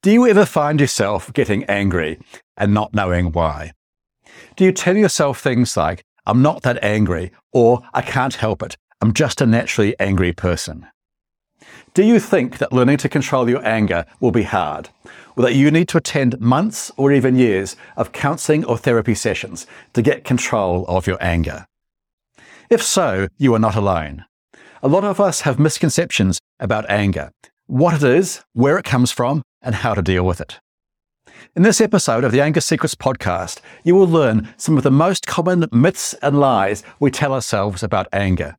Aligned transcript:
Do 0.00 0.12
you 0.12 0.28
ever 0.28 0.46
find 0.46 0.80
yourself 0.80 1.32
getting 1.32 1.64
angry 1.64 2.20
and 2.56 2.72
not 2.72 2.94
knowing 2.94 3.32
why? 3.32 3.72
Do 4.54 4.64
you 4.64 4.70
tell 4.70 4.96
yourself 4.96 5.40
things 5.40 5.76
like, 5.76 6.04
I'm 6.24 6.40
not 6.40 6.62
that 6.62 6.78
angry, 6.84 7.32
or 7.52 7.82
I 7.92 8.02
can't 8.02 8.34
help 8.34 8.62
it, 8.62 8.76
I'm 9.00 9.12
just 9.12 9.40
a 9.40 9.46
naturally 9.46 9.98
angry 9.98 10.32
person? 10.32 10.86
Do 11.94 12.04
you 12.04 12.20
think 12.20 12.58
that 12.58 12.72
learning 12.72 12.98
to 12.98 13.08
control 13.08 13.50
your 13.50 13.66
anger 13.66 14.06
will 14.20 14.30
be 14.30 14.44
hard, 14.44 14.90
or 15.34 15.42
that 15.42 15.56
you 15.56 15.68
need 15.72 15.88
to 15.88 15.98
attend 15.98 16.40
months 16.40 16.92
or 16.96 17.10
even 17.10 17.34
years 17.34 17.74
of 17.96 18.12
counseling 18.12 18.64
or 18.64 18.78
therapy 18.78 19.16
sessions 19.16 19.66
to 19.94 20.02
get 20.02 20.22
control 20.22 20.84
of 20.86 21.08
your 21.08 21.18
anger? 21.20 21.66
If 22.70 22.84
so, 22.84 23.26
you 23.36 23.52
are 23.52 23.58
not 23.58 23.74
alone. 23.74 24.26
A 24.80 24.86
lot 24.86 25.02
of 25.02 25.20
us 25.20 25.40
have 25.40 25.58
misconceptions 25.58 26.38
about 26.60 26.88
anger, 26.88 27.32
what 27.66 27.94
it 27.94 28.04
is, 28.04 28.44
where 28.52 28.78
it 28.78 28.84
comes 28.84 29.10
from, 29.10 29.42
and 29.62 29.76
how 29.76 29.94
to 29.94 30.02
deal 30.02 30.24
with 30.24 30.40
it. 30.40 30.60
In 31.54 31.62
this 31.62 31.80
episode 31.80 32.24
of 32.24 32.32
the 32.32 32.40
Anger 32.40 32.60
Secrets 32.60 32.94
podcast, 32.94 33.60
you 33.84 33.94
will 33.94 34.06
learn 34.06 34.48
some 34.56 34.76
of 34.76 34.82
the 34.82 34.90
most 34.90 35.26
common 35.26 35.66
myths 35.72 36.14
and 36.22 36.38
lies 36.38 36.82
we 37.00 37.10
tell 37.10 37.32
ourselves 37.32 37.82
about 37.82 38.08
anger. 38.12 38.56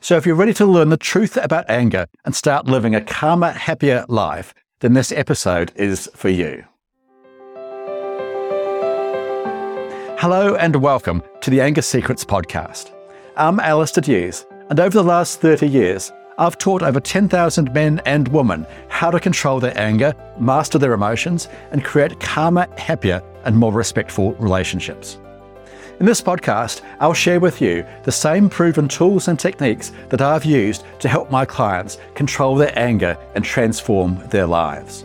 So 0.00 0.16
if 0.16 0.26
you're 0.26 0.34
ready 0.34 0.54
to 0.54 0.66
learn 0.66 0.88
the 0.88 0.96
truth 0.96 1.36
about 1.36 1.68
anger 1.68 2.06
and 2.24 2.34
start 2.34 2.66
living 2.66 2.94
a 2.94 3.00
calmer, 3.00 3.50
happier 3.50 4.04
life, 4.08 4.54
then 4.80 4.92
this 4.92 5.12
episode 5.12 5.72
is 5.74 6.08
for 6.14 6.28
you. 6.28 6.64
Hello 10.20 10.56
and 10.56 10.76
welcome 10.76 11.22
to 11.42 11.50
the 11.50 11.60
Anger 11.60 11.82
Secrets 11.82 12.24
podcast. 12.24 12.92
I'm 13.36 13.60
Alistair 13.60 14.02
Hughes, 14.04 14.46
and 14.68 14.80
over 14.80 14.90
the 14.90 15.04
last 15.04 15.40
30 15.40 15.68
years, 15.68 16.12
I've 16.38 16.56
taught 16.56 16.82
over 16.82 17.00
10,000 17.00 17.74
men 17.74 18.00
and 18.06 18.28
women 18.28 18.64
how 18.88 19.10
to 19.10 19.18
control 19.18 19.58
their 19.58 19.76
anger, 19.76 20.14
master 20.38 20.78
their 20.78 20.92
emotions, 20.92 21.48
and 21.72 21.84
create 21.84 22.20
calmer, 22.20 22.68
happier, 22.78 23.20
and 23.44 23.56
more 23.56 23.72
respectful 23.72 24.34
relationships. 24.34 25.18
In 25.98 26.06
this 26.06 26.22
podcast, 26.22 26.82
I'll 27.00 27.12
share 27.12 27.40
with 27.40 27.60
you 27.60 27.84
the 28.04 28.12
same 28.12 28.48
proven 28.48 28.86
tools 28.86 29.26
and 29.26 29.36
techniques 29.36 29.90
that 30.10 30.22
I've 30.22 30.44
used 30.44 30.84
to 31.00 31.08
help 31.08 31.28
my 31.28 31.44
clients 31.44 31.98
control 32.14 32.54
their 32.54 32.78
anger 32.78 33.18
and 33.34 33.44
transform 33.44 34.22
their 34.28 34.46
lives. 34.46 35.04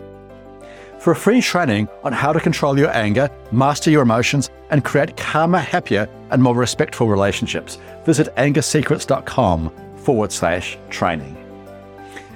For 0.99 1.11
a 1.11 1.15
free 1.15 1.41
training 1.41 1.89
on 2.03 2.13
how 2.13 2.31
to 2.31 2.39
control 2.39 2.77
your 2.77 2.95
anger, 2.95 3.27
master 3.52 3.89
your 3.89 4.03
emotions, 4.03 4.52
and 4.69 4.86
create 4.86 5.17
calmer, 5.17 5.58
happier, 5.58 6.08
and 6.30 6.43
more 6.43 6.55
respectful 6.55 7.08
relationships, 7.08 7.80
visit 8.05 8.33
angersecrets.com 8.36 9.71
forward 10.03 10.31
slash 10.31 10.77
training. 10.89 11.37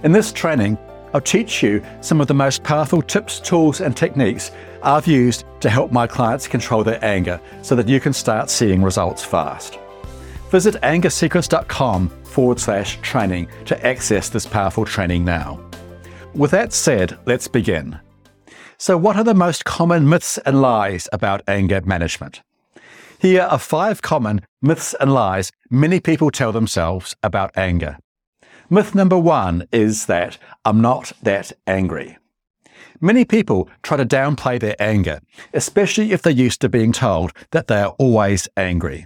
In 0.03 0.11
this 0.11 0.31
training, 0.31 0.77
I'll 1.13 1.21
teach 1.21 1.63
you 1.63 1.81
some 2.01 2.21
of 2.21 2.27
the 2.27 2.33
most 2.33 2.63
powerful 2.63 3.01
tips, 3.01 3.39
tools, 3.39 3.81
and 3.81 3.95
techniques 3.95 4.51
I've 4.83 5.07
used 5.07 5.45
to 5.61 5.69
help 5.69 5.91
my 5.91 6.05
clients 6.05 6.47
control 6.47 6.83
their 6.83 7.03
anger 7.03 7.39
so 7.61 7.75
that 7.75 7.87
you 7.87 7.99
can 7.99 8.13
start 8.13 8.49
seeing 8.49 8.83
results 8.83 9.23
fast. 9.23 9.79
Visit 10.51 10.75
angersecrets.com 10.75 12.09
forward 12.23 12.59
slash 12.59 12.99
training 13.01 13.49
to 13.65 13.85
access 13.85 14.29
this 14.29 14.45
powerful 14.45 14.85
training 14.85 15.25
now. 15.25 15.59
With 16.33 16.51
that 16.51 16.71
said, 16.71 17.17
let's 17.25 17.47
begin. 17.47 17.99
So, 18.77 18.95
what 18.95 19.15
are 19.15 19.23
the 19.23 19.33
most 19.33 19.65
common 19.65 20.07
myths 20.07 20.37
and 20.45 20.61
lies 20.61 21.09
about 21.11 21.41
anger 21.47 21.81
management? 21.81 22.43
Here 23.19 23.41
are 23.41 23.57
five 23.57 24.03
common 24.03 24.41
myths 24.61 24.93
and 24.99 25.11
lies 25.11 25.51
many 25.71 25.99
people 25.99 26.29
tell 26.29 26.51
themselves 26.51 27.15
about 27.23 27.57
anger. 27.57 27.97
Myth 28.69 28.93
number 28.93 29.17
one 29.17 29.67
is 29.71 30.05
that 30.05 30.37
I'm 30.63 30.81
not 30.81 31.13
that 31.23 31.51
angry. 31.65 32.17
Many 33.01 33.25
people 33.25 33.69
try 33.81 33.97
to 33.97 34.05
downplay 34.05 34.59
their 34.59 34.75
anger, 34.79 35.19
especially 35.53 36.11
if 36.11 36.21
they're 36.21 36.31
used 36.31 36.61
to 36.61 36.69
being 36.69 36.91
told 36.91 37.33
that 37.51 37.67
they 37.67 37.81
are 37.81 37.95
always 37.97 38.47
angry. 38.55 39.05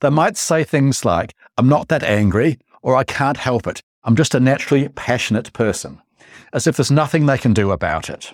They 0.00 0.10
might 0.10 0.36
say 0.36 0.62
things 0.62 1.04
like, 1.04 1.34
I'm 1.58 1.68
not 1.68 1.88
that 1.88 2.04
angry, 2.04 2.58
or 2.82 2.94
I 2.94 3.04
can't 3.04 3.36
help 3.36 3.66
it, 3.66 3.82
I'm 4.04 4.14
just 4.14 4.34
a 4.34 4.40
naturally 4.40 4.88
passionate 4.88 5.52
person, 5.52 6.00
as 6.52 6.66
if 6.68 6.76
there's 6.76 6.90
nothing 6.90 7.26
they 7.26 7.38
can 7.38 7.52
do 7.52 7.72
about 7.72 8.08
it. 8.10 8.32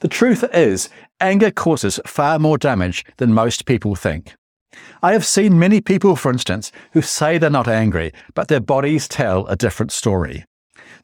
The 0.00 0.08
truth 0.08 0.44
is, 0.52 0.88
anger 1.20 1.50
causes 1.50 1.98
far 2.06 2.38
more 2.38 2.58
damage 2.58 3.04
than 3.16 3.32
most 3.32 3.64
people 3.64 3.94
think. 3.94 4.34
I 5.02 5.12
have 5.12 5.24
seen 5.24 5.58
many 5.58 5.80
people, 5.80 6.16
for 6.16 6.30
instance, 6.30 6.70
who 6.92 7.00
say 7.00 7.38
they're 7.38 7.48
not 7.48 7.68
angry, 7.68 8.12
but 8.34 8.48
their 8.48 8.60
bodies 8.60 9.08
tell 9.08 9.46
a 9.46 9.56
different 9.56 9.92
story. 9.92 10.44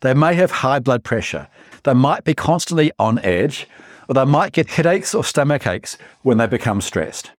They 0.01 0.13
may 0.13 0.35
have 0.35 0.51
high 0.51 0.81
blood 0.81 1.05
pressure, 1.05 1.49
they 1.85 1.95
might 1.95 2.25
be 2.25 2.35
constantly 2.35 2.93
on 2.99 3.19
edge, 3.21 3.67
or 4.09 4.15
they 4.15 4.25
might 4.25 4.53
get 4.53 4.71
headaches 4.71 5.15
or 5.15 5.25
stomach 5.25 5.67
aches 5.67 5.97
when 6.23 6.39
they 6.39 6.47
become 6.47 6.81
stressed. 6.81 7.33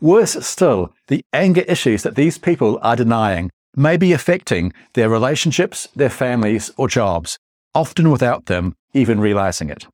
Worse 0.00 0.44
still, 0.46 0.92
the 1.08 1.22
anger 1.32 1.62
issues 1.62 2.02
that 2.02 2.16
these 2.16 2.38
people 2.38 2.78
are 2.82 2.96
denying 2.96 3.50
may 3.76 3.96
be 3.96 4.12
affecting 4.12 4.72
their 4.94 5.08
relationships, 5.08 5.88
their 5.94 6.10
families, 6.10 6.70
or 6.76 6.88
jobs, 6.88 7.38
often 7.74 8.10
without 8.10 8.46
them 8.46 8.74
even 8.92 9.20
realizing 9.20 9.70
it. 9.70 9.86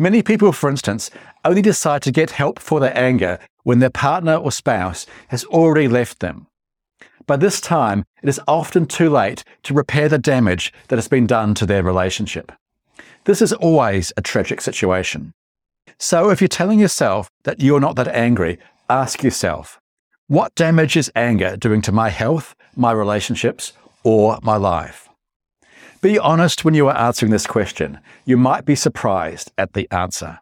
Many 0.00 0.22
people, 0.22 0.52
for 0.52 0.70
instance, 0.70 1.10
only 1.44 1.60
decide 1.60 2.02
to 2.02 2.12
get 2.12 2.30
help 2.30 2.60
for 2.60 2.78
their 2.78 2.96
anger 2.96 3.40
when 3.64 3.80
their 3.80 3.90
partner 3.90 4.36
or 4.36 4.52
spouse 4.52 5.06
has 5.28 5.44
already 5.46 5.88
left 5.88 6.20
them. 6.20 6.46
By 7.26 7.36
this 7.36 7.60
time, 7.60 8.04
it 8.22 8.28
is 8.28 8.40
often 8.46 8.86
too 8.86 9.10
late 9.10 9.42
to 9.64 9.74
repair 9.74 10.08
the 10.08 10.16
damage 10.16 10.72
that 10.86 10.96
has 10.96 11.08
been 11.08 11.26
done 11.26 11.52
to 11.54 11.66
their 11.66 11.82
relationship. 11.82 12.52
This 13.24 13.42
is 13.42 13.52
always 13.52 14.12
a 14.16 14.22
tragic 14.22 14.60
situation. 14.60 15.34
So 15.98 16.30
if 16.30 16.40
you're 16.40 16.46
telling 16.46 16.78
yourself 16.78 17.28
that 17.42 17.60
you're 17.60 17.80
not 17.80 17.96
that 17.96 18.08
angry, 18.08 18.58
ask 18.88 19.24
yourself, 19.24 19.80
what 20.28 20.54
damage 20.54 20.96
is 20.96 21.10
anger 21.16 21.56
doing 21.56 21.82
to 21.82 21.92
my 21.92 22.10
health, 22.10 22.54
my 22.76 22.92
relationships, 22.92 23.72
or 24.04 24.38
my 24.42 24.56
life? 24.56 25.07
Be 26.00 26.16
honest 26.16 26.64
when 26.64 26.74
you 26.74 26.86
are 26.86 26.96
answering 26.96 27.32
this 27.32 27.46
question. 27.46 27.98
You 28.24 28.36
might 28.36 28.64
be 28.64 28.76
surprised 28.76 29.50
at 29.58 29.72
the 29.72 29.90
answer. 29.90 30.38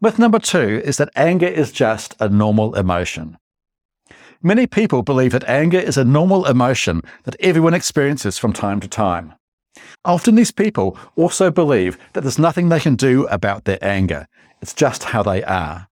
Myth 0.00 0.18
number 0.18 0.38
two 0.38 0.80
is 0.82 0.96
that 0.96 1.10
anger 1.14 1.46
is 1.46 1.70
just 1.70 2.16
a 2.18 2.28
normal 2.30 2.74
emotion. 2.74 3.36
Many 4.42 4.66
people 4.66 5.02
believe 5.02 5.32
that 5.32 5.46
anger 5.46 5.78
is 5.78 5.98
a 5.98 6.06
normal 6.06 6.46
emotion 6.46 7.02
that 7.24 7.36
everyone 7.40 7.74
experiences 7.74 8.38
from 8.38 8.54
time 8.54 8.80
to 8.80 8.88
time. 8.88 9.34
Often 10.06 10.36
these 10.36 10.52
people 10.52 10.96
also 11.16 11.50
believe 11.50 11.98
that 12.14 12.22
there's 12.22 12.38
nothing 12.38 12.70
they 12.70 12.80
can 12.80 12.96
do 12.96 13.26
about 13.26 13.66
their 13.66 13.78
anger. 13.82 14.26
It's 14.62 14.72
just 14.72 15.04
how 15.04 15.22
they 15.22 15.44
are. 15.44 15.88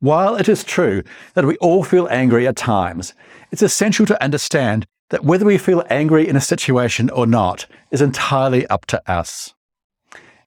While 0.00 0.34
it 0.34 0.48
is 0.48 0.64
true 0.64 1.04
that 1.34 1.44
we 1.44 1.56
all 1.58 1.84
feel 1.84 2.08
angry 2.10 2.48
at 2.48 2.56
times, 2.56 3.14
it's 3.52 3.62
essential 3.62 4.06
to 4.06 4.20
understand 4.20 4.88
that 5.10 5.24
whether 5.24 5.44
we 5.44 5.58
feel 5.58 5.84
angry 5.90 6.26
in 6.26 6.36
a 6.36 6.40
situation 6.40 7.10
or 7.10 7.26
not 7.26 7.66
is 7.90 8.00
entirely 8.00 8.66
up 8.68 8.86
to 8.86 9.10
us. 9.10 9.54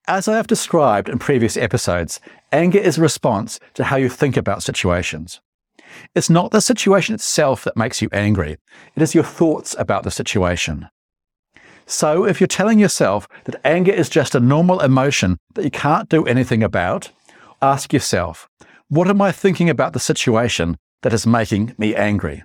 As 0.08 0.28
I 0.28 0.36
have 0.36 0.48
described 0.48 1.08
in 1.08 1.20
previous 1.20 1.56
episodes, 1.56 2.20
anger 2.52 2.80
is 2.80 2.98
a 2.98 3.02
response 3.02 3.60
to 3.76 3.86
how 3.86 3.96
you 3.96 4.10
think 4.10 4.36
about 4.36 4.64
situations. 4.64 5.40
It's 6.16 6.30
not 6.30 6.52
the 6.52 6.60
situation 6.60 7.16
itself 7.16 7.64
that 7.64 7.78
makes 7.78 8.02
you 8.02 8.10
angry, 8.12 8.58
it 8.96 9.02
is 9.02 9.16
your 9.16 9.24
thoughts 9.24 9.76
about 9.78 10.04
the 10.04 10.12
situation. 10.12 10.90
So, 11.86 12.26
if 12.26 12.40
you're 12.40 12.48
telling 12.48 12.80
yourself 12.80 13.28
that 13.44 13.60
anger 13.66 13.92
is 13.92 14.10
just 14.10 14.36
a 14.36 14.40
normal 14.40 14.80
emotion 14.80 15.38
that 15.54 15.66
you 15.66 15.72
can't 15.72 16.10
do 16.10 16.26
anything 16.26 16.64
about, 16.64 17.12
ask 17.62 17.92
yourself, 17.92 18.48
what 18.88 19.10
am 19.10 19.22
I 19.22 19.32
thinking 19.32 19.70
about 19.70 19.94
the 19.94 20.00
situation 20.00 20.78
that 21.02 21.14
is 21.14 21.28
making 21.28 21.76
me 21.78 21.94
angry? 21.96 22.44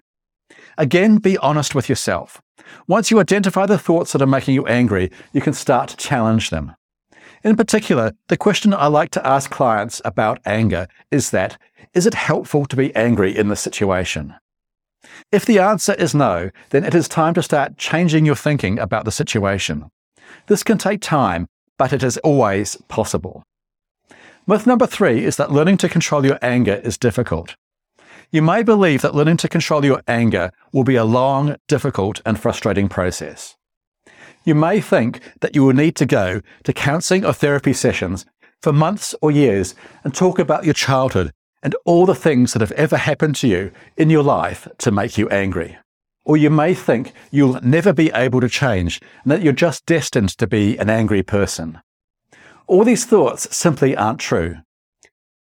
Again, 0.77 1.19
be 1.19 1.37
honest 1.39 1.75
with 1.75 1.89
yourself. 1.89 2.41
Once 2.87 3.11
you 3.11 3.21
identify 3.21 3.67
the 3.67 3.79
thoughts 3.79 4.13
that 4.13 4.23
are 4.23 4.27
making 4.27 4.55
you 4.55 4.67
angry, 4.67 5.11
you 5.33 5.41
can 5.41 5.53
start 5.53 5.91
to 5.91 5.97
challenge 5.97 6.51
them. 6.51 6.75
In 7.45 7.57
particular, 7.57 8.13
the 8.29 8.37
question 8.37 8.75
I 8.75 8.87
like 8.87 9.11
to 9.11 9.27
ask 9.27 9.51
clients 9.51 10.03
about 10.05 10.41
anger 10.45 10.89
is 11.11 11.31
that, 11.31 11.59
is 11.95 12.07
it 12.07 12.15
helpful 12.15 12.67
to 12.67 12.77
be 12.77 12.95
angry 12.97 13.37
in 13.37 13.49
this 13.49 13.61
situation? 13.61 14.35
If 15.31 15.47
the 15.47 15.59
answer 15.59 15.95
is 15.95 16.15
no, 16.15 16.51
then 16.71 16.85
it 16.85 16.95
is 16.95 17.09
time 17.09 17.35
to 17.35 17.43
start 17.43 17.79
changing 17.79 18.27
your 18.27 18.35
thinking 18.35 18.79
about 18.79 19.05
the 19.05 19.13
situation. 19.13 19.91
This 20.47 20.63
can 20.63 20.79
take 20.79 21.01
time, 21.01 21.47
but 21.79 21.93
it 21.93 22.03
is 22.03 22.19
always 22.19 22.77
possible. 22.89 23.43
Myth 24.47 24.67
number 24.67 24.87
three 24.87 25.25
is 25.25 25.37
that 25.37 25.53
learning 25.53 25.77
to 25.79 25.89
control 25.89 26.25
your 26.25 26.39
anger 26.43 26.81
is 26.83 26.99
difficult. 26.99 27.55
You 28.31 28.43
may 28.43 28.63
believe 28.63 29.01
that 29.01 29.15
learning 29.15 29.39
to 29.39 29.49
control 29.49 29.87
your 29.87 30.03
anger 30.07 30.51
will 30.71 30.85
be 30.85 30.97
a 30.97 31.05
long, 31.05 31.57
difficult, 31.67 32.21
and 32.27 32.39
frustrating 32.39 32.89
process. 32.89 33.57
You 34.45 34.55
may 34.55 34.83
think 34.83 35.21
that 35.41 35.55
you 35.55 35.65
will 35.65 35.73
need 35.73 35.97
to 35.97 36.07
go 36.07 36.43
to 36.65 36.73
counseling 36.75 37.25
or 37.25 37.33
therapy 37.33 37.73
sessions 37.73 38.27
for 38.61 38.73
months 38.73 39.15
or 39.23 39.31
years 39.31 39.75
and 40.05 40.15
talk 40.15 40.39
about 40.39 40.65
your 40.65 40.75
childhood 40.75 41.33
and 41.63 41.75
all 41.87 42.05
the 42.05 42.15
things 42.15 42.53
that 42.53 42.61
have 42.61 42.73
ever 42.73 42.99
happened 42.99 43.37
to 43.37 43.49
you 43.49 43.73
in 43.97 44.11
your 44.11 44.23
life 44.23 44.69
to 44.79 44.91
make 44.91 45.17
you 45.17 45.29
angry. 45.31 45.79
Or 46.27 46.37
you 46.37 46.51
may 46.51 46.75
think 46.75 47.13
you'll 47.31 47.61
never 47.63 47.95
be 47.95 48.11
able 48.15 48.43
to 48.43 48.49
change 48.51 49.01
and 49.23 49.33
that 49.33 49.41
you're 49.41 49.55
just 49.55 49.87
destined 49.87 50.37
to 50.37 50.47
be 50.47 50.77
an 50.77 50.91
angry 50.91 51.23
person. 51.23 51.81
All 52.67 52.85
these 52.85 53.07
thoughts 53.07 53.57
simply 53.57 53.97
aren't 53.97 54.21
true. 54.21 54.59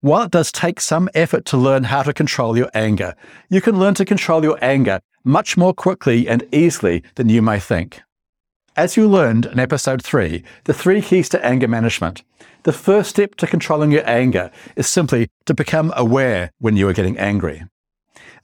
While 0.00 0.22
it 0.22 0.30
does 0.30 0.52
take 0.52 0.80
some 0.80 1.08
effort 1.12 1.44
to 1.46 1.56
learn 1.56 1.84
how 1.84 2.04
to 2.04 2.12
control 2.12 2.56
your 2.56 2.70
anger, 2.72 3.16
you 3.50 3.60
can 3.60 3.80
learn 3.80 3.94
to 3.94 4.04
control 4.04 4.44
your 4.44 4.56
anger 4.62 5.00
much 5.24 5.56
more 5.56 5.74
quickly 5.74 6.28
and 6.28 6.46
easily 6.52 7.02
than 7.16 7.28
you 7.28 7.42
may 7.42 7.58
think. 7.58 8.00
As 8.76 8.96
you 8.96 9.08
learned 9.08 9.46
in 9.46 9.58
episode 9.58 10.00
3, 10.00 10.44
the 10.64 10.72
three 10.72 11.02
keys 11.02 11.28
to 11.30 11.44
anger 11.44 11.66
management, 11.66 12.22
the 12.62 12.72
first 12.72 13.10
step 13.10 13.34
to 13.36 13.48
controlling 13.48 13.90
your 13.90 14.08
anger 14.08 14.52
is 14.76 14.88
simply 14.88 15.30
to 15.46 15.52
become 15.52 15.92
aware 15.96 16.52
when 16.60 16.76
you 16.76 16.88
are 16.88 16.92
getting 16.92 17.18
angry. 17.18 17.64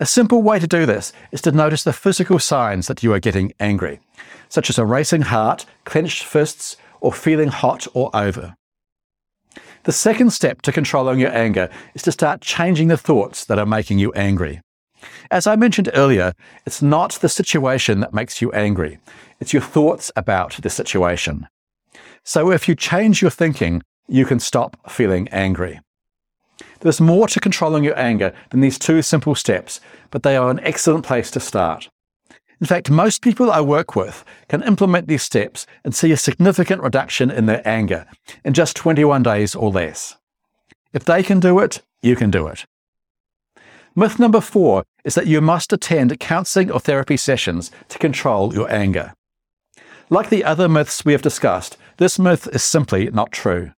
A 0.00 0.06
simple 0.06 0.42
way 0.42 0.58
to 0.58 0.66
do 0.66 0.86
this 0.86 1.12
is 1.30 1.40
to 1.42 1.52
notice 1.52 1.84
the 1.84 1.92
physical 1.92 2.40
signs 2.40 2.88
that 2.88 3.04
you 3.04 3.12
are 3.12 3.20
getting 3.20 3.52
angry, 3.60 4.00
such 4.48 4.70
as 4.70 4.78
a 4.78 4.84
racing 4.84 5.22
heart, 5.22 5.66
clenched 5.84 6.24
fists, 6.24 6.76
or 7.00 7.12
feeling 7.12 7.48
hot 7.48 7.86
or 7.94 8.10
over. 8.12 8.56
The 9.84 9.92
second 9.92 10.30
step 10.30 10.62
to 10.62 10.72
controlling 10.72 11.20
your 11.20 11.34
anger 11.34 11.68
is 11.94 12.02
to 12.02 12.12
start 12.12 12.40
changing 12.40 12.88
the 12.88 12.96
thoughts 12.96 13.44
that 13.44 13.58
are 13.58 13.66
making 13.66 13.98
you 13.98 14.12
angry. 14.14 14.62
As 15.30 15.46
I 15.46 15.56
mentioned 15.56 15.90
earlier, 15.92 16.32
it's 16.64 16.80
not 16.80 17.12
the 17.12 17.28
situation 17.28 18.00
that 18.00 18.14
makes 18.14 18.40
you 18.40 18.50
angry, 18.52 18.98
it's 19.40 19.52
your 19.52 19.60
thoughts 19.60 20.10
about 20.16 20.54
the 20.62 20.70
situation. 20.70 21.46
So 22.24 22.50
if 22.50 22.66
you 22.66 22.74
change 22.74 23.20
your 23.20 23.30
thinking, 23.30 23.82
you 24.08 24.24
can 24.24 24.40
stop 24.40 24.90
feeling 24.90 25.28
angry. 25.28 25.80
There's 26.80 27.00
more 27.00 27.28
to 27.28 27.40
controlling 27.40 27.84
your 27.84 27.98
anger 27.98 28.32
than 28.50 28.60
these 28.60 28.78
two 28.78 29.02
simple 29.02 29.34
steps, 29.34 29.80
but 30.10 30.22
they 30.22 30.36
are 30.36 30.50
an 30.50 30.60
excellent 30.60 31.04
place 31.04 31.30
to 31.32 31.40
start. 31.40 31.90
In 32.64 32.68
fact, 32.68 32.88
most 32.88 33.20
people 33.20 33.50
I 33.50 33.60
work 33.60 33.94
with 33.94 34.24
can 34.48 34.62
implement 34.62 35.06
these 35.06 35.22
steps 35.22 35.66
and 35.84 35.94
see 35.94 36.12
a 36.12 36.16
significant 36.16 36.80
reduction 36.80 37.30
in 37.30 37.44
their 37.44 37.60
anger 37.68 38.06
in 38.42 38.54
just 38.54 38.74
21 38.74 39.22
days 39.22 39.54
or 39.54 39.70
less. 39.70 40.16
If 40.94 41.04
they 41.04 41.22
can 41.22 41.40
do 41.40 41.58
it, 41.58 41.82
you 42.00 42.16
can 42.16 42.30
do 42.30 42.46
it. 42.46 42.64
Myth 43.94 44.18
number 44.18 44.40
four 44.40 44.84
is 45.04 45.14
that 45.14 45.26
you 45.26 45.42
must 45.42 45.74
attend 45.74 46.18
counseling 46.18 46.70
or 46.70 46.80
therapy 46.80 47.18
sessions 47.18 47.70
to 47.90 47.98
control 47.98 48.54
your 48.54 48.72
anger. 48.72 49.12
Like 50.08 50.30
the 50.30 50.42
other 50.42 50.66
myths 50.66 51.04
we 51.04 51.12
have 51.12 51.20
discussed, 51.20 51.76
this 51.98 52.18
myth 52.18 52.48
is 52.50 52.64
simply 52.64 53.10
not 53.10 53.30
true. 53.30 53.72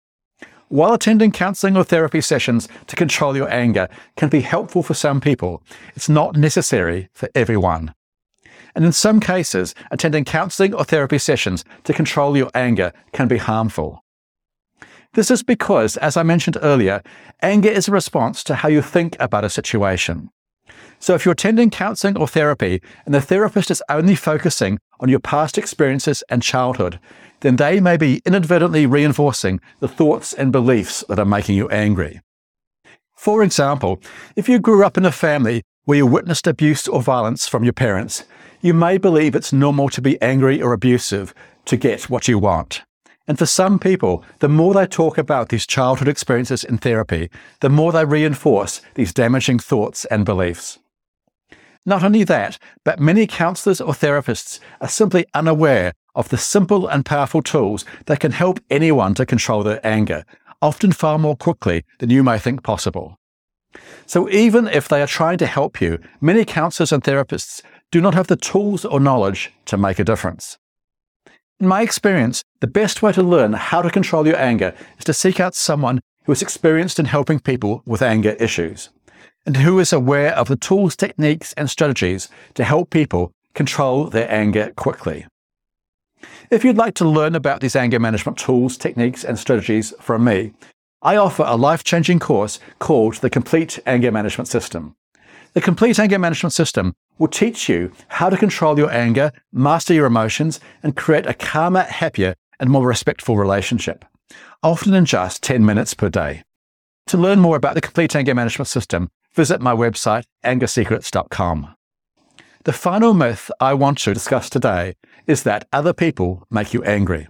While 0.68 0.92
attending 0.94 1.32
counseling 1.32 1.76
or 1.76 1.82
therapy 1.82 2.20
sessions 2.20 2.68
to 2.86 2.94
control 2.94 3.36
your 3.36 3.50
anger 3.50 3.88
can 4.16 4.28
be 4.28 4.42
helpful 4.42 4.84
for 4.84 4.94
some 4.94 5.20
people, 5.20 5.60
it's 5.96 6.08
not 6.08 6.36
necessary 6.36 7.08
for 7.14 7.28
everyone. 7.34 7.92
And 8.76 8.84
in 8.84 8.92
some 8.92 9.20
cases, 9.20 9.74
attending 9.90 10.26
counseling 10.26 10.74
or 10.74 10.84
therapy 10.84 11.18
sessions 11.18 11.64
to 11.84 11.94
control 11.94 12.36
your 12.36 12.50
anger 12.54 12.92
can 13.12 13.26
be 13.26 13.38
harmful. 13.38 14.04
This 15.14 15.30
is 15.30 15.42
because, 15.42 15.96
as 15.96 16.18
I 16.18 16.22
mentioned 16.22 16.58
earlier, 16.60 17.02
anger 17.40 17.70
is 17.70 17.88
a 17.88 17.92
response 17.92 18.44
to 18.44 18.56
how 18.56 18.68
you 18.68 18.82
think 18.82 19.16
about 19.18 19.44
a 19.44 19.50
situation. 19.50 20.28
So 20.98 21.14
if 21.14 21.24
you're 21.24 21.32
attending 21.32 21.70
counseling 21.70 22.18
or 22.18 22.28
therapy 22.28 22.82
and 23.06 23.14
the 23.14 23.20
therapist 23.22 23.70
is 23.70 23.82
only 23.88 24.14
focusing 24.14 24.78
on 25.00 25.08
your 25.08 25.20
past 25.20 25.56
experiences 25.56 26.22
and 26.28 26.42
childhood, 26.42 27.00
then 27.40 27.56
they 27.56 27.80
may 27.80 27.96
be 27.96 28.20
inadvertently 28.26 28.84
reinforcing 28.84 29.58
the 29.80 29.88
thoughts 29.88 30.34
and 30.34 30.52
beliefs 30.52 31.02
that 31.08 31.18
are 31.18 31.24
making 31.24 31.56
you 31.56 31.68
angry. 31.70 32.20
For 33.14 33.42
example, 33.42 34.00
if 34.36 34.50
you 34.50 34.58
grew 34.58 34.84
up 34.84 34.98
in 34.98 35.06
a 35.06 35.12
family 35.12 35.62
where 35.84 35.96
you 35.96 36.06
witnessed 36.06 36.46
abuse 36.46 36.86
or 36.86 37.00
violence 37.00 37.48
from 37.48 37.64
your 37.64 37.72
parents, 37.72 38.24
you 38.66 38.74
may 38.74 38.98
believe 38.98 39.36
it's 39.36 39.52
normal 39.52 39.88
to 39.88 40.02
be 40.02 40.20
angry 40.20 40.60
or 40.60 40.72
abusive 40.72 41.32
to 41.64 41.76
get 41.76 42.10
what 42.10 42.26
you 42.26 42.36
want. 42.36 42.82
And 43.28 43.38
for 43.38 43.46
some 43.46 43.78
people, 43.78 44.24
the 44.40 44.48
more 44.48 44.74
they 44.74 44.86
talk 44.86 45.18
about 45.18 45.48
these 45.48 45.66
childhood 45.66 46.08
experiences 46.08 46.64
in 46.64 46.78
therapy, 46.78 47.30
the 47.60 47.68
more 47.68 47.92
they 47.92 48.04
reinforce 48.04 48.82
these 48.94 49.14
damaging 49.14 49.60
thoughts 49.60 50.04
and 50.06 50.24
beliefs. 50.24 50.80
Not 51.84 52.02
only 52.02 52.24
that, 52.24 52.58
but 52.84 52.98
many 52.98 53.28
counselors 53.28 53.80
or 53.80 53.92
therapists 53.92 54.58
are 54.80 54.88
simply 54.88 55.24
unaware 55.32 55.92
of 56.16 56.28
the 56.30 56.38
simple 56.38 56.88
and 56.88 57.06
powerful 57.06 57.42
tools 57.42 57.84
that 58.06 58.18
can 58.18 58.32
help 58.32 58.58
anyone 58.68 59.14
to 59.14 59.24
control 59.24 59.62
their 59.62 59.86
anger, 59.86 60.24
often 60.60 60.90
far 60.90 61.20
more 61.20 61.36
quickly 61.36 61.84
than 62.00 62.10
you 62.10 62.24
may 62.24 62.38
think 62.38 62.64
possible. 62.64 63.16
So 64.06 64.28
even 64.30 64.68
if 64.68 64.88
they 64.88 65.02
are 65.02 65.06
trying 65.06 65.38
to 65.38 65.46
help 65.46 65.80
you, 65.80 65.98
many 66.20 66.44
counselors 66.44 66.92
and 66.92 67.02
therapists 67.02 67.62
do 67.90 68.00
not 68.00 68.14
have 68.14 68.26
the 68.26 68.36
tools 68.36 68.84
or 68.84 69.00
knowledge 69.00 69.52
to 69.66 69.76
make 69.76 69.98
a 69.98 70.04
difference. 70.04 70.58
In 71.58 71.66
my 71.66 71.82
experience, 71.82 72.42
the 72.60 72.66
best 72.66 73.02
way 73.02 73.12
to 73.12 73.22
learn 73.22 73.54
how 73.54 73.82
to 73.82 73.90
control 73.90 74.26
your 74.26 74.36
anger 74.36 74.74
is 74.98 75.04
to 75.04 75.14
seek 75.14 75.40
out 75.40 75.54
someone 75.54 76.00
who 76.24 76.32
is 76.32 76.42
experienced 76.42 76.98
in 76.98 77.06
helping 77.06 77.40
people 77.40 77.82
with 77.86 78.02
anger 78.02 78.32
issues 78.38 78.90
and 79.46 79.56
who 79.58 79.78
is 79.78 79.92
aware 79.92 80.34
of 80.34 80.48
the 80.48 80.56
tools, 80.56 80.96
techniques, 80.96 81.52
and 81.54 81.70
strategies 81.70 82.28
to 82.54 82.64
help 82.64 82.90
people 82.90 83.32
control 83.54 84.06
their 84.06 84.30
anger 84.30 84.72
quickly. 84.76 85.26
If 86.50 86.64
you'd 86.64 86.76
like 86.76 86.94
to 86.94 87.08
learn 87.08 87.34
about 87.34 87.60
these 87.60 87.76
anger 87.76 88.00
management 88.00 88.38
tools, 88.38 88.76
techniques, 88.76 89.24
and 89.24 89.38
strategies 89.38 89.94
from 90.00 90.24
me, 90.24 90.52
I 91.02 91.16
offer 91.16 91.44
a 91.46 91.56
life 91.56 91.84
changing 91.84 92.20
course 92.20 92.58
called 92.78 93.16
the 93.16 93.30
Complete 93.30 93.78
Anger 93.86 94.10
Management 94.10 94.48
System. 94.48 94.96
The 95.52 95.60
Complete 95.60 95.98
Anger 95.98 96.18
Management 96.18 96.52
System 96.52 96.94
will 97.18 97.28
teach 97.28 97.68
you 97.68 97.92
how 98.08 98.28
to 98.28 98.36
control 98.36 98.78
your 98.78 98.90
anger, 98.90 99.30
master 99.52 99.94
your 99.94 100.06
emotions, 100.06 100.60
and 100.82 100.96
create 100.96 101.26
a 101.26 101.34
calmer, 101.34 101.82
happier, 101.82 102.34
and 102.58 102.70
more 102.70 102.86
respectful 102.86 103.36
relationship, 103.36 104.04
often 104.62 104.94
in 104.94 105.04
just 105.04 105.42
10 105.42 105.64
minutes 105.64 105.94
per 105.94 106.08
day. 106.08 106.42
To 107.08 107.18
learn 107.18 107.40
more 107.40 107.56
about 107.56 107.74
the 107.74 107.80
Complete 107.80 108.16
Anger 108.16 108.34
Management 108.34 108.68
System, 108.68 109.10
visit 109.34 109.60
my 109.60 109.72
website, 109.72 110.24
angersecrets.com. 110.44 111.74
The 112.64 112.72
final 112.72 113.14
myth 113.14 113.50
I 113.60 113.74
want 113.74 113.98
to 113.98 114.14
discuss 114.14 114.50
today 114.50 114.94
is 115.26 115.44
that 115.44 115.68
other 115.72 115.92
people 115.92 116.46
make 116.50 116.74
you 116.74 116.82
angry. 116.82 117.28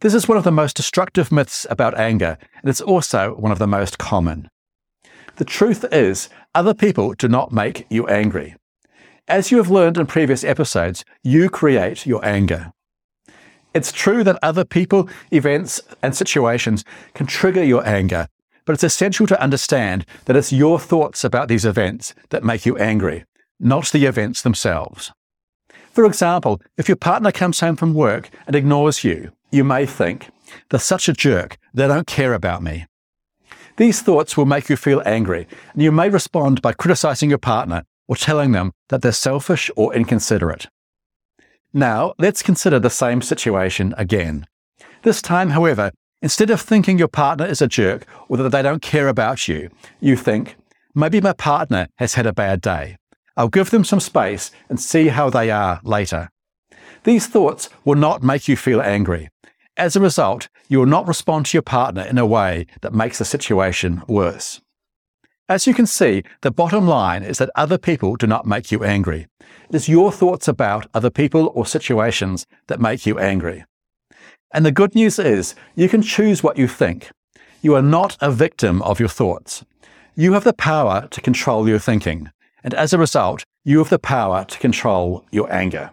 This 0.00 0.14
is 0.14 0.28
one 0.28 0.38
of 0.38 0.44
the 0.44 0.50
most 0.50 0.76
destructive 0.76 1.30
myths 1.30 1.66
about 1.70 1.98
anger, 1.98 2.38
and 2.60 2.68
it's 2.68 2.80
also 2.80 3.34
one 3.34 3.52
of 3.52 3.58
the 3.58 3.66
most 3.66 3.98
common. 3.98 4.48
The 5.36 5.44
truth 5.44 5.84
is, 5.92 6.28
other 6.54 6.74
people 6.74 7.14
do 7.14 7.28
not 7.28 7.52
make 7.52 7.86
you 7.88 8.06
angry. 8.06 8.56
As 9.28 9.50
you 9.50 9.58
have 9.58 9.70
learned 9.70 9.96
in 9.96 10.06
previous 10.06 10.44
episodes, 10.44 11.04
you 11.22 11.48
create 11.48 12.04
your 12.04 12.24
anger. 12.24 12.72
It's 13.74 13.92
true 13.92 14.22
that 14.24 14.38
other 14.42 14.64
people, 14.64 15.08
events, 15.30 15.80
and 16.02 16.14
situations 16.14 16.84
can 17.14 17.26
trigger 17.26 17.64
your 17.64 17.86
anger, 17.86 18.28
but 18.66 18.74
it's 18.74 18.84
essential 18.84 19.26
to 19.28 19.40
understand 19.40 20.04
that 20.26 20.36
it's 20.36 20.52
your 20.52 20.78
thoughts 20.78 21.24
about 21.24 21.48
these 21.48 21.64
events 21.64 22.14
that 22.30 22.44
make 22.44 22.66
you 22.66 22.76
angry, 22.76 23.24
not 23.58 23.86
the 23.86 24.04
events 24.04 24.42
themselves. 24.42 25.12
For 25.92 26.04
example, 26.04 26.60
if 26.76 26.88
your 26.88 26.96
partner 26.96 27.32
comes 27.32 27.60
home 27.60 27.76
from 27.76 27.94
work 27.94 28.30
and 28.46 28.54
ignores 28.56 29.04
you, 29.04 29.32
you 29.52 29.64
may 29.64 29.86
think, 29.86 30.30
they're 30.70 30.80
such 30.80 31.08
a 31.08 31.12
jerk, 31.12 31.58
they 31.74 31.86
don't 31.86 32.06
care 32.06 32.34
about 32.34 32.62
me. 32.62 32.86
These 33.76 34.02
thoughts 34.02 34.36
will 34.36 34.44
make 34.46 34.68
you 34.68 34.76
feel 34.76 35.02
angry, 35.06 35.46
and 35.72 35.82
you 35.82 35.92
may 35.92 36.08
respond 36.08 36.60
by 36.62 36.72
criticizing 36.72 37.30
your 37.30 37.38
partner 37.38 37.84
or 38.08 38.16
telling 38.16 38.52
them 38.52 38.72
that 38.88 39.02
they're 39.02 39.12
selfish 39.12 39.70
or 39.76 39.94
inconsiderate. 39.94 40.66
Now, 41.72 42.12
let's 42.18 42.42
consider 42.42 42.78
the 42.78 42.90
same 42.90 43.22
situation 43.22 43.94
again. 43.96 44.46
This 45.02 45.22
time, 45.22 45.50
however, 45.50 45.90
instead 46.20 46.50
of 46.50 46.60
thinking 46.60 46.98
your 46.98 47.08
partner 47.08 47.46
is 47.46 47.62
a 47.62 47.66
jerk 47.66 48.06
or 48.28 48.36
that 48.36 48.50
they 48.50 48.62
don't 48.62 48.82
care 48.82 49.08
about 49.08 49.48
you, 49.48 49.70
you 50.00 50.16
think, 50.16 50.56
maybe 50.94 51.20
my 51.20 51.32
partner 51.32 51.88
has 51.96 52.14
had 52.14 52.26
a 52.26 52.32
bad 52.34 52.60
day. 52.60 52.96
I'll 53.36 53.48
give 53.48 53.70
them 53.70 53.84
some 53.84 54.00
space 54.00 54.50
and 54.68 54.78
see 54.78 55.08
how 55.08 55.30
they 55.30 55.50
are 55.50 55.80
later. 55.82 56.28
These 57.04 57.26
thoughts 57.26 57.70
will 57.84 57.96
not 57.96 58.22
make 58.22 58.46
you 58.46 58.56
feel 58.56 58.82
angry. 58.82 59.30
As 59.76 59.96
a 59.96 60.00
result, 60.00 60.48
you 60.68 60.78
will 60.78 60.86
not 60.86 61.08
respond 61.08 61.46
to 61.46 61.56
your 61.56 61.62
partner 61.62 62.02
in 62.02 62.18
a 62.18 62.26
way 62.26 62.66
that 62.82 62.92
makes 62.92 63.18
the 63.18 63.24
situation 63.24 64.02
worse. 64.06 64.60
As 65.48 65.66
you 65.66 65.72
can 65.72 65.86
see, 65.86 66.22
the 66.42 66.50
bottom 66.50 66.86
line 66.86 67.22
is 67.22 67.38
that 67.38 67.50
other 67.54 67.78
people 67.78 68.16
do 68.16 68.26
not 68.26 68.46
make 68.46 68.70
you 68.70 68.84
angry. 68.84 69.28
It 69.40 69.74
is 69.74 69.88
your 69.88 70.12
thoughts 70.12 70.46
about 70.46 70.86
other 70.92 71.10
people 71.10 71.50
or 71.54 71.64
situations 71.64 72.46
that 72.66 72.80
make 72.80 73.06
you 73.06 73.18
angry. 73.18 73.64
And 74.52 74.66
the 74.66 74.72
good 74.72 74.94
news 74.94 75.18
is 75.18 75.54
you 75.74 75.88
can 75.88 76.02
choose 76.02 76.42
what 76.42 76.58
you 76.58 76.68
think. 76.68 77.10
You 77.62 77.74
are 77.74 77.82
not 77.82 78.18
a 78.20 78.30
victim 78.30 78.82
of 78.82 79.00
your 79.00 79.08
thoughts. 79.08 79.64
You 80.14 80.34
have 80.34 80.44
the 80.44 80.52
power 80.52 81.08
to 81.10 81.20
control 81.22 81.66
your 81.66 81.78
thinking. 81.78 82.30
And 82.62 82.74
as 82.74 82.92
a 82.92 82.98
result, 82.98 83.44
you 83.64 83.78
have 83.78 83.88
the 83.88 83.98
power 83.98 84.44
to 84.44 84.58
control 84.58 85.24
your 85.30 85.50
anger. 85.50 85.92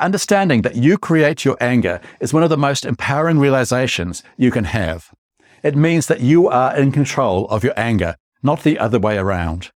Understanding 0.00 0.62
that 0.62 0.76
you 0.76 0.96
create 0.96 1.44
your 1.44 1.58
anger 1.60 2.00
is 2.20 2.32
one 2.32 2.42
of 2.42 2.48
the 2.48 2.56
most 2.56 2.86
empowering 2.86 3.38
realizations 3.38 4.22
you 4.38 4.50
can 4.50 4.64
have. 4.64 5.12
It 5.62 5.76
means 5.76 6.06
that 6.06 6.20
you 6.20 6.48
are 6.48 6.74
in 6.74 6.90
control 6.90 7.46
of 7.48 7.62
your 7.62 7.78
anger, 7.78 8.16
not 8.42 8.62
the 8.62 8.78
other 8.78 8.98
way 8.98 9.18
around. 9.18 9.70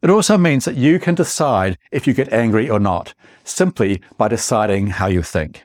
It 0.00 0.10
also 0.10 0.38
means 0.38 0.64
that 0.64 0.76
you 0.76 1.00
can 1.00 1.16
decide 1.16 1.76
if 1.90 2.06
you 2.06 2.14
get 2.14 2.32
angry 2.32 2.70
or 2.70 2.78
not, 2.78 3.14
simply 3.42 4.00
by 4.16 4.28
deciding 4.28 4.86
how 4.86 5.08
you 5.08 5.22
think. 5.22 5.64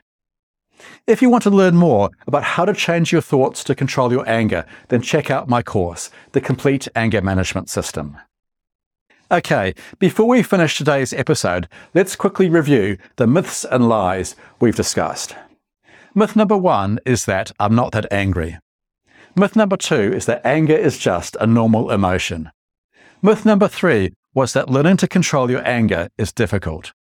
If 1.06 1.22
you 1.22 1.30
want 1.30 1.44
to 1.44 1.50
learn 1.50 1.76
more 1.76 2.10
about 2.26 2.42
how 2.42 2.64
to 2.64 2.72
change 2.72 3.12
your 3.12 3.22
thoughts 3.22 3.62
to 3.64 3.76
control 3.76 4.10
your 4.10 4.28
anger, 4.28 4.66
then 4.88 5.02
check 5.02 5.30
out 5.30 5.48
my 5.48 5.62
course, 5.62 6.10
The 6.32 6.40
Complete 6.40 6.88
Anger 6.96 7.22
Management 7.22 7.70
System. 7.70 8.18
Okay, 9.30 9.74
before 9.98 10.26
we 10.26 10.42
finish 10.42 10.78
today's 10.78 11.12
episode, 11.12 11.68
let's 11.92 12.16
quickly 12.16 12.48
review 12.48 12.96
the 13.16 13.26
myths 13.26 13.62
and 13.62 13.86
lies 13.86 14.34
we've 14.58 14.74
discussed. 14.74 15.36
Myth 16.14 16.34
number 16.34 16.56
one 16.56 16.98
is 17.04 17.26
that 17.26 17.52
I'm 17.60 17.74
not 17.74 17.92
that 17.92 18.10
angry. 18.10 18.58
Myth 19.36 19.54
number 19.54 19.76
two 19.76 20.14
is 20.14 20.24
that 20.24 20.46
anger 20.46 20.74
is 20.74 20.96
just 20.96 21.36
a 21.40 21.46
normal 21.46 21.90
emotion. 21.90 22.50
Myth 23.20 23.44
number 23.44 23.68
three 23.68 24.14
was 24.32 24.54
that 24.54 24.70
learning 24.70 24.96
to 24.96 25.06
control 25.06 25.50
your 25.50 25.66
anger 25.68 26.08
is 26.16 26.32
difficult. 26.32 26.94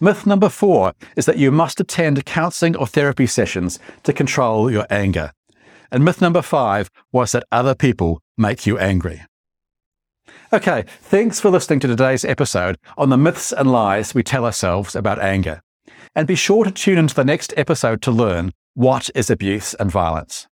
Myth 0.00 0.26
number 0.26 0.48
four 0.48 0.94
is 1.14 1.26
that 1.26 1.38
you 1.38 1.52
must 1.52 1.78
attend 1.78 2.26
counseling 2.26 2.74
or 2.74 2.88
therapy 2.88 3.28
sessions 3.28 3.78
to 4.02 4.12
control 4.12 4.72
your 4.72 4.88
anger. 4.90 5.30
And 5.92 6.04
myth 6.04 6.20
number 6.20 6.42
five 6.42 6.90
was 7.12 7.30
that 7.30 7.44
other 7.52 7.76
people 7.76 8.20
make 8.36 8.66
you 8.66 8.76
angry. 8.76 9.22
Okay, 10.52 10.84
thanks 11.00 11.38
for 11.38 11.48
listening 11.48 11.78
to 11.78 11.86
today's 11.86 12.24
episode 12.24 12.76
on 12.98 13.08
the 13.08 13.16
myths 13.16 13.52
and 13.52 13.70
lies 13.70 14.16
we 14.16 14.24
tell 14.24 14.44
ourselves 14.44 14.96
about 14.96 15.20
anger. 15.20 15.62
And 16.16 16.26
be 16.26 16.34
sure 16.34 16.64
to 16.64 16.72
tune 16.72 16.98
into 16.98 17.14
the 17.14 17.24
next 17.24 17.54
episode 17.56 18.02
to 18.02 18.10
learn 18.10 18.50
what 18.74 19.10
is 19.14 19.30
abuse 19.30 19.74
and 19.74 19.92
violence. 19.92 20.48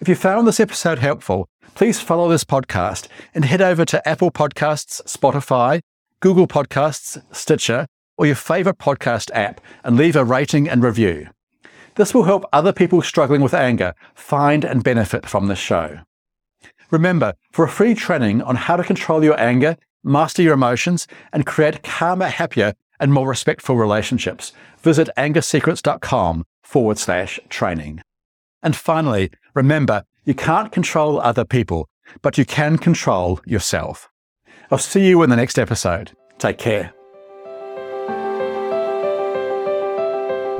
If 0.00 0.08
you 0.08 0.16
found 0.16 0.48
this 0.48 0.58
episode 0.58 0.98
helpful, 0.98 1.46
please 1.76 2.00
follow 2.00 2.28
this 2.28 2.42
podcast 2.42 3.06
and 3.32 3.44
head 3.44 3.62
over 3.62 3.84
to 3.84 4.08
Apple 4.08 4.32
Podcasts, 4.32 5.00
Spotify, 5.04 5.78
Google 6.18 6.48
Podcasts, 6.48 7.22
Stitcher, 7.32 7.86
or 8.18 8.26
your 8.26 8.34
favorite 8.34 8.78
podcast 8.78 9.30
app 9.32 9.60
and 9.84 9.96
leave 9.96 10.16
a 10.16 10.24
rating 10.24 10.68
and 10.68 10.82
review. 10.82 11.28
This 11.94 12.14
will 12.14 12.24
help 12.24 12.46
other 12.52 12.72
people 12.72 13.00
struggling 13.00 13.42
with 13.42 13.54
anger 13.54 13.94
find 14.16 14.64
and 14.64 14.82
benefit 14.82 15.24
from 15.24 15.46
this 15.46 15.60
show. 15.60 16.00
Remember, 16.94 17.34
for 17.50 17.64
a 17.64 17.68
free 17.68 17.92
training 17.92 18.40
on 18.42 18.54
how 18.54 18.76
to 18.76 18.84
control 18.84 19.24
your 19.24 19.38
anger, 19.40 19.76
master 20.04 20.42
your 20.42 20.54
emotions, 20.54 21.08
and 21.32 21.44
create 21.44 21.82
calmer, 21.82 22.28
happier, 22.28 22.74
and 23.00 23.12
more 23.12 23.28
respectful 23.28 23.76
relationships, 23.76 24.52
visit 24.78 25.08
angersecrets.com 25.18 26.44
forward 26.62 26.98
slash 26.98 27.40
training. 27.48 28.00
And 28.62 28.76
finally, 28.76 29.32
remember, 29.54 30.04
you 30.24 30.34
can't 30.34 30.70
control 30.70 31.20
other 31.20 31.44
people, 31.44 31.88
but 32.22 32.38
you 32.38 32.44
can 32.44 32.78
control 32.78 33.40
yourself. 33.44 34.08
I'll 34.70 34.78
see 34.78 35.08
you 35.08 35.20
in 35.24 35.30
the 35.30 35.36
next 35.36 35.58
episode. 35.58 36.12
Take 36.38 36.58
care. 36.58 36.94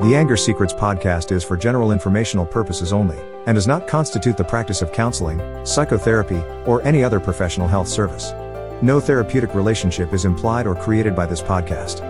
The 0.01 0.13
Anger 0.13 0.35
Secrets 0.35 0.73
podcast 0.73 1.31
is 1.31 1.41
for 1.41 1.55
general 1.55 1.93
informational 1.93 2.45
purposes 2.45 2.91
only 2.91 3.17
and 3.45 3.55
does 3.55 3.65
not 3.65 3.87
constitute 3.87 4.35
the 4.35 4.43
practice 4.43 4.81
of 4.81 4.91
counseling, 4.91 5.39
psychotherapy, 5.65 6.43
or 6.65 6.81
any 6.81 7.01
other 7.01 7.17
professional 7.17 7.65
health 7.65 7.87
service. 7.87 8.33
No 8.81 8.99
therapeutic 8.99 9.55
relationship 9.55 10.13
is 10.13 10.25
implied 10.25 10.67
or 10.67 10.75
created 10.75 11.15
by 11.15 11.25
this 11.25 11.41
podcast. 11.41 12.01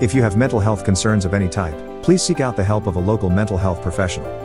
If 0.00 0.14
you 0.14 0.22
have 0.22 0.38
mental 0.38 0.58
health 0.58 0.86
concerns 0.86 1.26
of 1.26 1.34
any 1.34 1.50
type, 1.50 1.76
please 2.02 2.22
seek 2.22 2.40
out 2.40 2.56
the 2.56 2.64
help 2.64 2.86
of 2.86 2.96
a 2.96 3.00
local 3.00 3.28
mental 3.28 3.58
health 3.58 3.82
professional. 3.82 4.43